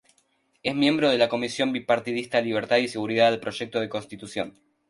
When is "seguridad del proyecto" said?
2.87-3.79